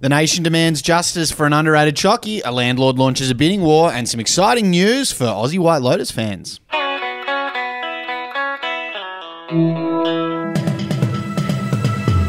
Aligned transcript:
The 0.00 0.08
nation 0.08 0.44
demands 0.44 0.80
justice 0.80 1.32
for 1.32 1.44
an 1.44 1.52
underrated 1.52 1.96
chocky, 1.96 2.40
a 2.44 2.52
landlord 2.52 3.00
launches 3.00 3.32
a 3.32 3.34
bidding 3.34 3.62
war, 3.62 3.90
and 3.90 4.08
some 4.08 4.20
exciting 4.20 4.70
news 4.70 5.10
for 5.10 5.24
Aussie 5.24 5.58
White 5.58 5.82
Lotus 5.82 6.12
fans. 6.12 6.60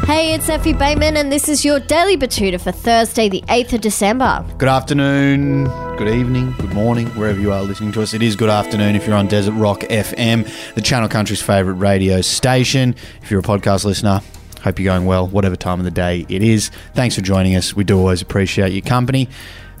Hey, 0.04 0.34
it's 0.34 0.48
Effie 0.48 0.72
Bateman, 0.72 1.16
and 1.16 1.30
this 1.30 1.48
is 1.48 1.64
your 1.64 1.78
Daily 1.78 2.16
Betoota 2.16 2.60
for 2.60 2.72
Thursday, 2.72 3.28
the 3.28 3.42
8th 3.42 3.74
of 3.74 3.82
December. 3.82 4.44
Good 4.58 4.68
afternoon, 4.68 5.66
good 5.96 6.08
evening, 6.08 6.52
good 6.58 6.74
morning, 6.74 7.06
wherever 7.10 7.38
you 7.38 7.52
are 7.52 7.62
listening 7.62 7.92
to 7.92 8.02
us. 8.02 8.14
It 8.14 8.22
is 8.24 8.34
good 8.34 8.50
afternoon 8.50 8.96
if 8.96 9.06
you're 9.06 9.14
on 9.14 9.28
Desert 9.28 9.52
Rock 9.52 9.82
FM, 9.82 10.74
the 10.74 10.82
Channel 10.82 11.08
Country's 11.08 11.40
favourite 11.40 11.78
radio 11.78 12.20
station. 12.20 12.96
If 13.22 13.30
you're 13.30 13.38
a 13.38 13.44
podcast 13.44 13.84
listener, 13.84 14.22
hope 14.62 14.78
you're 14.78 14.92
going 14.92 15.06
well, 15.06 15.26
whatever 15.26 15.56
time 15.56 15.78
of 15.78 15.84
the 15.84 15.90
day 15.90 16.26
it 16.28 16.42
is. 16.42 16.70
Thanks 16.94 17.14
for 17.14 17.20
joining 17.20 17.56
us. 17.56 17.74
We 17.74 17.84
do 17.84 17.98
always 17.98 18.22
appreciate 18.22 18.72
your 18.72 18.82
company. 18.82 19.28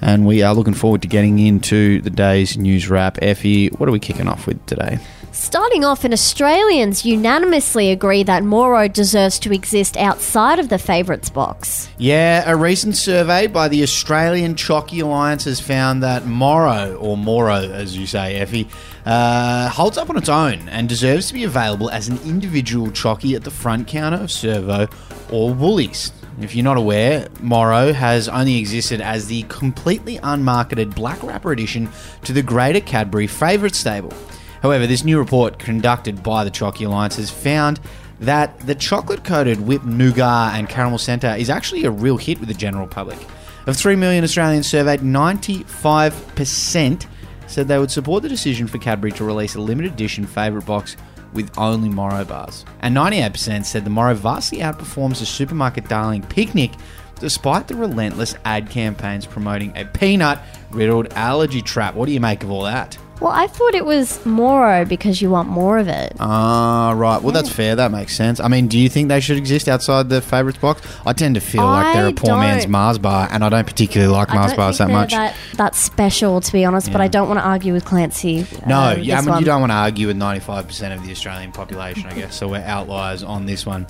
And 0.00 0.26
we 0.26 0.42
are 0.42 0.54
looking 0.54 0.74
forward 0.74 1.02
to 1.02 1.08
getting 1.08 1.38
into 1.38 2.00
the 2.00 2.10
day's 2.10 2.56
news 2.56 2.88
wrap. 2.88 3.18
Effie, 3.20 3.68
what 3.68 3.88
are 3.88 3.92
we 3.92 4.00
kicking 4.00 4.28
off 4.28 4.46
with 4.46 4.64
today? 4.66 4.98
Starting 5.32 5.84
off, 5.84 6.02
and 6.02 6.12
Australians 6.12 7.06
unanimously 7.06 7.92
agree 7.92 8.24
that 8.24 8.42
Moro 8.42 8.88
deserves 8.88 9.38
to 9.38 9.52
exist 9.52 9.96
outside 9.96 10.58
of 10.58 10.68
the 10.70 10.78
favourites 10.78 11.30
box. 11.30 11.88
Yeah, 11.98 12.42
a 12.50 12.56
recent 12.56 12.96
survey 12.96 13.46
by 13.46 13.68
the 13.68 13.82
Australian 13.84 14.56
Chocky 14.56 15.02
Alliance 15.02 15.44
has 15.44 15.60
found 15.60 16.02
that 16.02 16.26
Moro, 16.26 16.96
or 16.96 17.16
Moro 17.16 17.54
as 17.54 17.96
you 17.96 18.06
say, 18.06 18.36
Effie, 18.36 18.68
uh, 19.06 19.68
holds 19.68 19.96
up 19.96 20.10
on 20.10 20.16
its 20.16 20.28
own 20.28 20.68
and 20.68 20.88
deserves 20.88 21.28
to 21.28 21.34
be 21.34 21.44
available 21.44 21.90
as 21.90 22.08
an 22.08 22.18
individual 22.24 22.88
chocky 22.88 23.36
at 23.36 23.44
the 23.44 23.52
front 23.52 23.86
counter 23.86 24.18
of 24.18 24.32
Servo 24.32 24.88
or 25.30 25.54
Woolies. 25.54 26.10
If 26.40 26.54
you're 26.54 26.64
not 26.64 26.78
aware, 26.78 27.28
Moro 27.40 27.92
has 27.92 28.26
only 28.26 28.58
existed 28.58 29.02
as 29.02 29.26
the 29.26 29.42
completely 29.44 30.16
unmarketed 30.18 30.94
black 30.94 31.22
wrapper 31.22 31.52
addition 31.52 31.90
to 32.24 32.32
the 32.32 32.42
Greater 32.42 32.80
Cadbury 32.80 33.26
favourite 33.26 33.74
stable. 33.74 34.14
However, 34.62 34.86
this 34.86 35.04
new 35.04 35.18
report 35.18 35.58
conducted 35.58 36.22
by 36.22 36.44
the 36.44 36.50
Chocky 36.50 36.86
Alliance 36.86 37.16
has 37.16 37.30
found 37.30 37.78
that 38.20 38.58
the 38.60 38.74
chocolate 38.74 39.22
coated 39.22 39.60
whipped 39.60 39.84
nougat 39.84 40.54
and 40.54 40.66
caramel 40.66 40.96
centre 40.96 41.34
is 41.38 41.50
actually 41.50 41.84
a 41.84 41.90
real 41.90 42.16
hit 42.16 42.40
with 42.40 42.48
the 42.48 42.54
general 42.54 42.86
public. 42.86 43.18
Of 43.66 43.76
3 43.76 43.96
million 43.96 44.24
Australians 44.24 44.66
surveyed, 44.66 45.00
95% 45.00 47.06
said 47.46 47.68
they 47.68 47.78
would 47.78 47.90
support 47.90 48.22
the 48.22 48.30
decision 48.30 48.66
for 48.66 48.78
Cadbury 48.78 49.12
to 49.12 49.24
release 49.24 49.56
a 49.56 49.60
limited 49.60 49.92
edition 49.92 50.24
favourite 50.24 50.66
box 50.66 50.96
with 51.32 51.56
only 51.58 51.88
Moro 51.88 52.24
bars. 52.24 52.64
And 52.80 52.96
98% 52.96 53.64
said 53.64 53.84
the 53.84 53.90
Moro 53.90 54.14
vastly 54.14 54.58
outperforms 54.58 55.20
the 55.20 55.26
supermarket 55.26 55.88
darling 55.88 56.22
picnic 56.22 56.72
despite 57.20 57.68
the 57.68 57.76
relentless 57.76 58.34
ad 58.44 58.70
campaigns 58.70 59.26
promoting 59.26 59.76
a 59.76 59.84
peanut 59.84 60.40
riddled 60.70 61.12
allergy 61.12 61.62
trap. 61.62 61.94
What 61.94 62.06
do 62.06 62.12
you 62.12 62.20
make 62.20 62.42
of 62.42 62.50
all 62.50 62.62
that? 62.62 62.98
Well, 63.20 63.32
I 63.32 63.48
thought 63.48 63.74
it 63.74 63.84
was 63.84 64.24
Moro 64.24 64.86
because 64.86 65.20
you 65.20 65.28
want 65.28 65.46
more 65.48 65.76
of 65.78 65.88
it. 65.88 66.16
Ah, 66.18 66.94
right. 66.96 67.22
Well, 67.22 67.32
that's 67.32 67.50
fair. 67.50 67.76
That 67.76 67.90
makes 67.90 68.16
sense. 68.16 68.40
I 68.40 68.48
mean, 68.48 68.66
do 68.66 68.78
you 68.78 68.88
think 68.88 69.08
they 69.08 69.20
should 69.20 69.36
exist 69.36 69.68
outside 69.68 70.08
the 70.08 70.22
favourites 70.22 70.58
box? 70.58 70.80
I 71.04 71.12
tend 71.12 71.34
to 71.34 71.40
feel 71.42 71.64
like 71.64 71.92
they're 71.92 72.06
I 72.06 72.10
a 72.10 72.14
poor 72.14 72.36
man's 72.38 72.62
don't. 72.64 72.72
Mars 72.72 72.98
bar, 72.98 73.28
and 73.30 73.44
I 73.44 73.50
don't 73.50 73.66
particularly 73.66 74.10
like 74.10 74.30
Mars 74.30 74.54
bars 74.54 74.78
that 74.78 74.88
much. 74.88 75.10
That, 75.10 75.36
that's 75.54 75.78
special, 75.78 76.40
to 76.40 76.52
be 76.52 76.64
honest, 76.64 76.90
but 76.90 77.02
I 77.02 77.08
don't 77.08 77.28
want 77.28 77.38
to 77.40 77.44
argue 77.44 77.74
with 77.74 77.84
Clancy. 77.84 78.46
no, 78.66 78.80
uh, 78.80 78.96
yeah, 78.98 79.18
I 79.18 79.20
mean, 79.20 79.38
you 79.38 79.44
don't 79.44 79.60
want 79.60 79.70
to 79.70 79.76
argue 79.76 80.06
with 80.06 80.16
95% 80.16 80.94
of 80.94 81.04
the 81.04 81.12
Australian 81.12 81.52
population, 81.52 82.06
I 82.06 82.14
guess, 82.14 82.34
so 82.34 82.48
we're 82.48 82.64
outliers 82.64 83.22
on 83.22 83.44
this 83.44 83.66
one. 83.66 83.86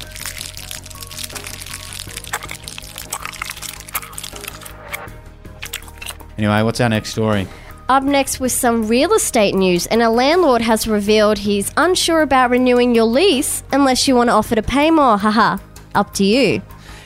Anyway, 6.36 6.62
what's 6.62 6.80
our 6.80 6.88
next 6.88 7.10
story? 7.10 7.46
Up 7.90 8.04
next 8.04 8.38
with 8.38 8.52
some 8.52 8.86
real 8.86 9.12
estate 9.14 9.52
news, 9.52 9.86
and 9.86 10.00
a 10.00 10.08
landlord 10.08 10.62
has 10.62 10.86
revealed 10.86 11.38
he's 11.38 11.72
unsure 11.76 12.22
about 12.22 12.50
renewing 12.50 12.94
your 12.94 13.06
lease 13.06 13.64
unless 13.72 14.06
you 14.06 14.14
want 14.14 14.30
to 14.30 14.32
offer 14.32 14.54
to 14.54 14.62
pay 14.62 14.92
more. 14.92 15.18
Haha, 15.18 15.58
up 15.96 16.14
to 16.14 16.24
you. 16.24 16.62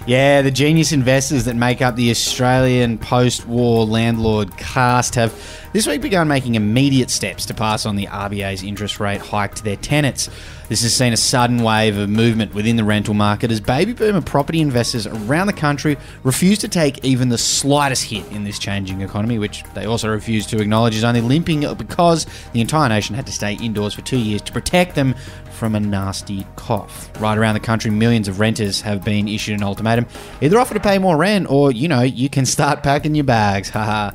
Yeah, 0.06 0.42
the 0.42 0.50
genius 0.50 0.92
investors 0.92 1.46
that 1.46 1.56
make 1.56 1.80
up 1.80 1.96
the 1.96 2.10
Australian 2.10 2.98
post 2.98 3.46
war 3.46 3.86
landlord 3.86 4.54
cast 4.58 5.14
have 5.14 5.32
this 5.74 5.88
week 5.88 6.00
began 6.00 6.28
making 6.28 6.54
immediate 6.54 7.10
steps 7.10 7.44
to 7.46 7.52
pass 7.52 7.84
on 7.84 7.96
the 7.96 8.06
RBA's 8.06 8.62
interest 8.62 9.00
rate 9.00 9.20
hike 9.20 9.56
to 9.56 9.64
their 9.64 9.74
tenants. 9.74 10.30
This 10.68 10.82
has 10.82 10.94
seen 10.94 11.12
a 11.12 11.16
sudden 11.16 11.64
wave 11.64 11.98
of 11.98 12.08
movement 12.08 12.54
within 12.54 12.76
the 12.76 12.84
rental 12.84 13.12
market 13.12 13.50
as 13.50 13.60
baby 13.60 13.92
boomer 13.92 14.20
property 14.20 14.60
investors 14.60 15.04
around 15.04 15.48
the 15.48 15.52
country 15.52 15.96
refuse 16.22 16.60
to 16.60 16.68
take 16.68 17.04
even 17.04 17.28
the 17.28 17.36
slightest 17.36 18.04
hit 18.04 18.24
in 18.30 18.44
this 18.44 18.60
changing 18.60 19.00
economy, 19.00 19.36
which 19.36 19.64
they 19.74 19.84
also 19.84 20.08
refuse 20.08 20.46
to 20.46 20.60
acknowledge 20.60 20.94
is 20.94 21.02
only 21.02 21.20
limping 21.20 21.62
because 21.74 22.24
the 22.52 22.60
entire 22.60 22.88
nation 22.88 23.16
had 23.16 23.26
to 23.26 23.32
stay 23.32 23.54
indoors 23.54 23.94
for 23.94 24.02
two 24.02 24.16
years 24.16 24.42
to 24.42 24.52
protect 24.52 24.94
them 24.94 25.12
from 25.50 25.74
a 25.74 25.80
nasty 25.80 26.46
cough. 26.54 27.10
Right 27.20 27.36
around 27.36 27.54
the 27.54 27.60
country, 27.60 27.90
millions 27.90 28.28
of 28.28 28.38
renters 28.38 28.80
have 28.82 29.04
been 29.04 29.26
issued 29.26 29.58
an 29.58 29.64
ultimatum 29.64 30.06
either 30.40 30.56
offer 30.56 30.74
to 30.74 30.80
pay 30.80 30.98
more 30.98 31.16
rent 31.16 31.50
or, 31.50 31.72
you 31.72 31.88
know, 31.88 32.02
you 32.02 32.28
can 32.28 32.46
start 32.46 32.84
packing 32.84 33.16
your 33.16 33.24
bags. 33.24 33.70
Haha. 33.70 34.12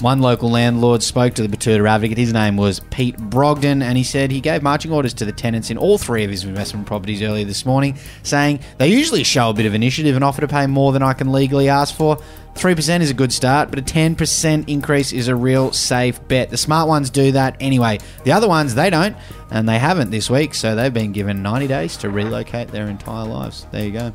One 0.00 0.20
local 0.20 0.50
landlord 0.50 1.02
spoke 1.02 1.32
to 1.34 1.42
the 1.46 1.48
Betoota 1.48 1.88
Advocate. 1.88 2.18
His 2.18 2.32
name 2.32 2.58
was 2.58 2.80
Pete 2.90 3.16
Brogden, 3.16 3.82
and 3.82 3.96
he 3.96 4.04
said 4.04 4.30
he 4.30 4.42
gave 4.42 4.62
marching 4.62 4.92
orders 4.92 5.14
to 5.14 5.24
the 5.24 5.32
tenants 5.32 5.70
in 5.70 5.78
all 5.78 5.96
three 5.96 6.22
of 6.22 6.30
his 6.30 6.44
investment 6.44 6.86
properties 6.86 7.22
earlier 7.22 7.46
this 7.46 7.64
morning, 7.64 7.96
saying 8.22 8.60
they 8.76 8.88
usually 8.88 9.24
show 9.24 9.48
a 9.48 9.54
bit 9.54 9.64
of 9.64 9.72
initiative 9.72 10.14
and 10.14 10.22
offer 10.22 10.42
to 10.42 10.48
pay 10.48 10.66
more 10.66 10.92
than 10.92 11.02
I 11.02 11.14
can 11.14 11.32
legally 11.32 11.70
ask 11.70 11.94
for. 11.94 12.18
3% 12.56 13.00
is 13.00 13.10
a 13.10 13.14
good 13.14 13.32
start, 13.32 13.70
but 13.70 13.78
a 13.78 13.82
10% 13.82 14.68
increase 14.68 15.12
is 15.12 15.28
a 15.28 15.36
real 15.36 15.72
safe 15.72 16.26
bet. 16.28 16.50
The 16.50 16.58
smart 16.58 16.88
ones 16.88 17.08
do 17.08 17.32
that 17.32 17.56
anyway. 17.58 17.98
The 18.24 18.32
other 18.32 18.48
ones, 18.48 18.74
they 18.74 18.90
don't, 18.90 19.16
and 19.50 19.66
they 19.66 19.78
haven't 19.78 20.10
this 20.10 20.28
week, 20.28 20.54
so 20.54 20.74
they've 20.74 20.92
been 20.92 21.12
given 21.12 21.42
90 21.42 21.68
days 21.68 21.96
to 21.98 22.10
relocate 22.10 22.68
their 22.68 22.88
entire 22.88 23.26
lives. 23.26 23.66
There 23.72 23.84
you 23.84 23.92
go. 23.92 24.12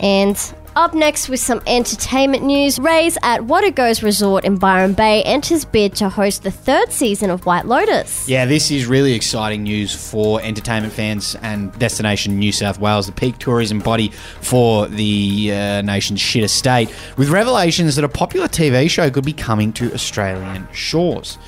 And 0.00 0.36
up 0.76 0.94
next 0.94 1.28
with 1.28 1.40
some 1.40 1.60
entertainment 1.66 2.44
news, 2.44 2.78
Rae's 2.78 3.18
at 3.22 3.44
Watego's 3.44 4.02
Resort 4.02 4.44
in 4.44 4.56
Byron 4.56 4.92
Bay 4.92 5.22
enters 5.24 5.64
bid 5.64 5.94
to 5.96 6.08
host 6.08 6.42
the 6.42 6.50
third 6.50 6.92
season 6.92 7.30
of 7.30 7.46
White 7.46 7.66
Lotus. 7.66 8.28
Yeah, 8.28 8.46
this 8.46 8.70
is 8.70 8.86
really 8.86 9.12
exciting 9.14 9.64
news 9.64 9.94
for 9.94 10.40
entertainment 10.42 10.92
fans 10.92 11.36
and 11.42 11.76
Destination 11.78 12.38
New 12.38 12.52
South 12.52 12.78
Wales, 12.78 13.06
the 13.06 13.12
peak 13.12 13.38
tourism 13.38 13.80
body 13.80 14.08
for 14.40 14.86
the 14.86 15.52
uh, 15.52 15.82
nation's 15.82 16.20
shit 16.20 16.44
estate, 16.44 16.94
with 17.16 17.30
revelations 17.30 17.96
that 17.96 18.04
a 18.04 18.08
popular 18.08 18.48
TV 18.48 18.88
show 18.88 19.10
could 19.10 19.24
be 19.24 19.32
coming 19.32 19.72
to 19.74 19.92
Australian 19.92 20.68
shores. 20.72 21.38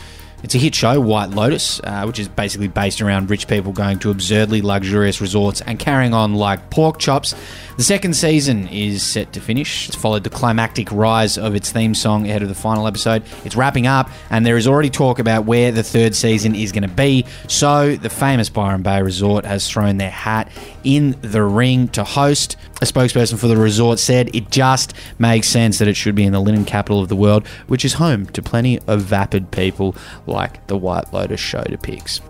It's 0.42 0.56
a 0.56 0.58
hit 0.58 0.74
show, 0.74 1.00
White 1.00 1.30
Lotus, 1.30 1.80
uh, 1.84 2.02
which 2.04 2.18
is 2.18 2.26
basically 2.26 2.66
based 2.66 3.00
around 3.00 3.30
rich 3.30 3.46
people 3.46 3.72
going 3.72 4.00
to 4.00 4.10
absurdly 4.10 4.60
luxurious 4.60 5.20
resorts 5.20 5.60
and 5.60 5.78
carrying 5.78 6.14
on 6.14 6.34
like 6.34 6.68
pork 6.68 6.98
chops. 6.98 7.34
The 7.78 7.84
second 7.84 8.12
season 8.14 8.68
is 8.68 9.02
set 9.02 9.32
to 9.32 9.40
finish. 9.40 9.88
It's 9.88 9.96
followed 9.96 10.24
the 10.24 10.30
climactic 10.30 10.92
rise 10.92 11.38
of 11.38 11.54
its 11.54 11.72
theme 11.72 11.94
song 11.94 12.28
ahead 12.28 12.42
of 12.42 12.48
the 12.48 12.54
final 12.54 12.86
episode. 12.86 13.22
It's 13.46 13.56
wrapping 13.56 13.86
up, 13.86 14.10
and 14.28 14.44
there 14.44 14.58
is 14.58 14.66
already 14.66 14.90
talk 14.90 15.18
about 15.18 15.46
where 15.46 15.72
the 15.72 15.82
third 15.82 16.14
season 16.14 16.54
is 16.54 16.70
going 16.70 16.86
to 16.86 16.94
be. 16.94 17.24
So, 17.48 17.96
the 17.96 18.10
famous 18.10 18.50
Byron 18.50 18.82
Bay 18.82 19.00
Resort 19.00 19.46
has 19.46 19.66
thrown 19.68 19.96
their 19.96 20.10
hat 20.10 20.52
in 20.84 21.16
the 21.22 21.42
ring 21.42 21.88
to 21.88 22.04
host. 22.04 22.56
A 22.82 22.84
spokesperson 22.84 23.38
for 23.38 23.46
the 23.46 23.56
resort 23.56 23.98
said 23.98 24.34
it 24.34 24.50
just 24.50 24.92
makes 25.18 25.48
sense 25.48 25.78
that 25.78 25.88
it 25.88 25.96
should 25.96 26.14
be 26.14 26.24
in 26.24 26.32
the 26.32 26.40
linen 26.40 26.66
capital 26.66 27.00
of 27.00 27.08
the 27.08 27.16
world, 27.16 27.46
which 27.68 27.86
is 27.86 27.94
home 27.94 28.26
to 28.26 28.42
plenty 28.42 28.80
of 28.80 29.00
vapid 29.00 29.50
people 29.50 29.96
like 30.26 30.66
the 30.66 30.76
White 30.76 31.10
Lotus 31.14 31.40
show 31.40 31.62
depicts. 31.64 32.20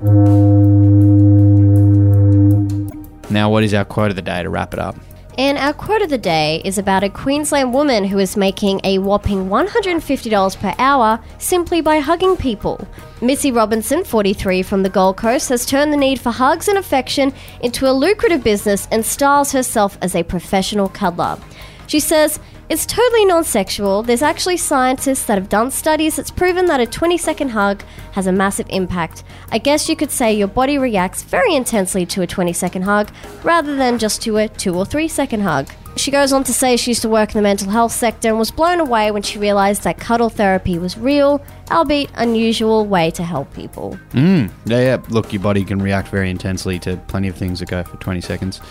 Now, 3.29 3.51
what 3.51 3.65
is 3.65 3.75
our 3.75 3.85
quote 3.85 4.11
of 4.11 4.17
the 4.17 4.23
day 4.23 4.43
to 4.45 4.49
wrap 4.49 4.73
it 4.73 4.79
up? 4.79 4.95
And 5.39 5.57
our 5.57 5.73
quote 5.73 6.03
of 6.03 6.11
the 6.11 6.19
day 6.19 6.61
is 6.63 6.77
about 6.77 7.03
a 7.03 7.09
Queensland 7.09 7.73
woman 7.73 8.05
who 8.05 8.19
is 8.19 8.37
making 8.37 8.83
a 8.85 8.99
whopping 8.99 9.49
$150 9.49 10.57
per 10.59 10.75
hour 10.79 11.19
simply 11.39 11.81
by 11.81 12.01
hugging 12.01 12.37
people. 12.37 12.87
Missy 13.23 13.51
Robinson, 13.51 14.05
43 14.05 14.63
from 14.63 14.83
the 14.83 14.91
Gold 14.91 15.17
Coast, 15.17 15.49
has 15.49 15.65
turned 15.65 15.91
the 15.91 15.97
need 15.97 16.21
for 16.21 16.31
hugs 16.31 16.69
and 16.69 16.77
affection 16.77 17.33
into 17.63 17.89
a 17.89 17.93
lucrative 17.93 18.45
business 18.45 18.87
and 18.91 19.05
styles 19.05 19.53
herself 19.53 19.97
as 20.03 20.15
a 20.15 20.23
professional 20.23 20.89
cuddler. 20.89 21.39
She 21.87 22.01
says, 22.01 22.39
it's 22.73 22.87
totally 22.87 23.27
non 23.27 23.45
sexual. 23.45 24.03
There's 24.03 24.23
actually 24.23 24.57
scientists 24.57 25.27
that 25.27 25.37
have 25.37 25.51
done 25.51 25.71
studies 25.71 26.17
that's 26.17 26.31
proven 26.31 26.65
that 26.67 26.81
a 26.81 26.87
20 26.87 27.19
second 27.19 27.51
hug 27.51 27.83
has 28.13 28.27
a 28.27 28.33
massive 28.33 28.67
impact. 28.71 29.25
I 29.51 29.59
guess 29.59 29.91
you 29.91 29.95
could 29.95 30.11
say 30.11 30.33
your 30.33 30.49
body 30.49 30.79
reacts 30.79 31.23
very 31.23 31.55
intensely 31.55 32.07
to 32.07 32.23
a 32.23 32.27
20 32.27 32.55
second 32.55 32.83
hug 32.83 33.13
rather 33.45 33.77
than 33.77 33.99
just 33.99 34.23
to 34.23 34.39
a 34.39 34.49
2 34.49 34.75
or 34.75 34.87
3 34.87 35.07
second 35.07 35.41
hug. 35.41 35.69
She 35.97 36.11
goes 36.11 36.33
on 36.33 36.43
to 36.45 36.55
say 36.55 36.77
she 36.79 36.93
used 36.93 37.03
to 37.03 37.09
work 37.11 37.31
in 37.31 37.39
the 37.39 37.43
mental 37.43 37.69
health 37.69 37.93
sector 37.93 38.29
and 38.29 38.39
was 38.39 38.51
blown 38.51 38.81
away 38.81 39.11
when 39.11 39.21
she 39.23 39.39
realised 39.39 39.85
that 39.85 39.99
cuddle 39.99 40.31
therapy 40.31 40.79
was 40.79 40.97
real, 40.97 41.43
albeit 41.71 42.11
unusual 42.15 42.87
way 42.87 43.11
to 43.11 43.23
help 43.23 43.53
people. 43.53 43.99
Mm, 44.13 44.51
yeah, 44.65 44.81
yeah. 44.81 45.03
Look, 45.11 45.35
your 45.35 45.43
body 45.43 45.65
can 45.65 45.83
react 45.83 46.09
very 46.09 46.31
intensely 46.31 46.79
to 46.81 46.97
plenty 47.09 47.29
of 47.29 47.37
things 47.37 47.61
that 47.61 47.69
go 47.69 47.83
for 47.85 47.99
20 47.99 48.23
seconds. 48.23 48.63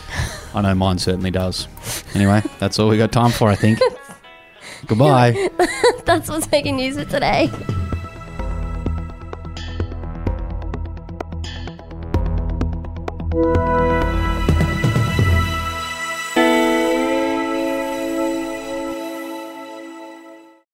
I 0.55 0.61
know 0.61 0.73
mine 0.73 0.97
certainly 0.97 1.31
does. 1.31 1.67
Anyway, 2.15 2.41
that's 2.59 2.79
all 2.79 2.89
we 2.89 2.97
got 2.97 3.11
time 3.11 3.31
for, 3.31 3.49
I 3.49 3.55
think. 3.55 3.79
Goodbye. 4.87 5.49
That's 6.05 6.29
what's 6.29 6.49
making 6.51 6.77
news 6.77 6.97
for 6.97 7.05
today. 7.05 7.49